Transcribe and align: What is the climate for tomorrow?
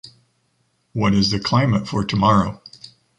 What 0.93 1.13
is 1.13 1.29
the 1.29 1.39
climate 1.39 1.87
for 1.87 2.03
tomorrow? 2.03 2.59